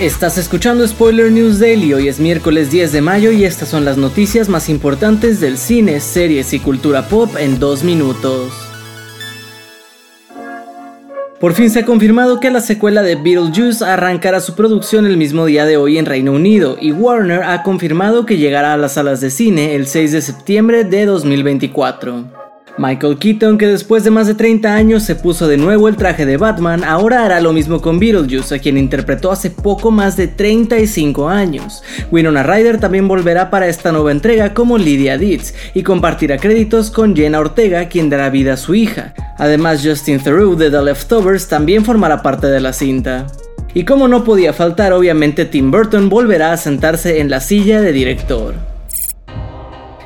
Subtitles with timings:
[0.00, 3.98] Estás escuchando Spoiler News Daily, hoy es miércoles 10 de mayo y estas son las
[3.98, 8.50] noticias más importantes del cine, series y cultura pop en dos minutos.
[11.38, 15.44] Por fin se ha confirmado que la secuela de Beetlejuice arrancará su producción el mismo
[15.44, 19.20] día de hoy en Reino Unido y Warner ha confirmado que llegará a las salas
[19.20, 22.39] de cine el 6 de septiembre de 2024.
[22.80, 26.24] Michael Keaton, que después de más de 30 años se puso de nuevo el traje
[26.24, 30.28] de Batman, ahora hará lo mismo con Beetlejuice, a quien interpretó hace poco más de
[30.28, 31.82] 35 años.
[32.10, 37.14] Winona Ryder también volverá para esta nueva entrega como Lydia Dietz y compartirá créditos con
[37.14, 39.12] Jenna Ortega, quien dará vida a su hija.
[39.36, 43.26] Además, Justin Theroux de The Leftovers también formará parte de la cinta.
[43.74, 47.92] Y como no podía faltar, obviamente Tim Burton volverá a sentarse en la silla de
[47.92, 48.69] director.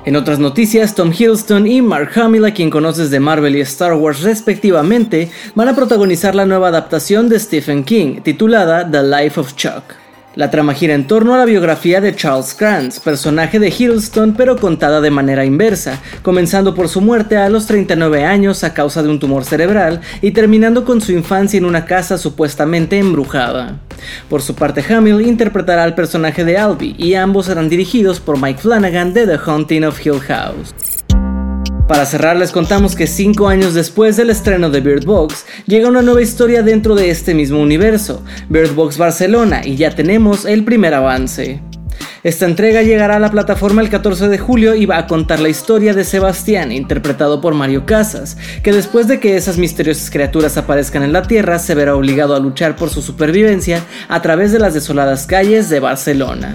[0.06, 3.94] En otras noticias, Tom Hiddleston y Mark Hamill, a quien conoces de Marvel y Star
[3.94, 9.54] Wars respectivamente, van a protagonizar la nueva adaptación de Stephen King, titulada The Life of
[9.54, 10.03] Chuck.
[10.36, 14.56] La trama gira en torno a la biografía de Charles Krantz, personaje de Hiddleston pero
[14.56, 19.10] contada de manera inversa, comenzando por su muerte a los 39 años a causa de
[19.10, 23.78] un tumor cerebral y terminando con su infancia en una casa supuestamente embrujada.
[24.28, 28.60] Por su parte, Hamill interpretará al personaje de Albie y ambos serán dirigidos por Mike
[28.60, 30.74] Flanagan de The Haunting of Hill House.
[31.86, 36.00] Para cerrar les contamos que 5 años después del estreno de Bird Box, llega una
[36.00, 40.94] nueva historia dentro de este mismo universo, Bird Box Barcelona, y ya tenemos el primer
[40.94, 41.60] avance.
[42.22, 45.50] Esta entrega llegará a la plataforma el 14 de julio y va a contar la
[45.50, 51.02] historia de Sebastián, interpretado por Mario Casas, que después de que esas misteriosas criaturas aparezcan
[51.02, 54.72] en la Tierra, se verá obligado a luchar por su supervivencia a través de las
[54.72, 56.54] desoladas calles de Barcelona.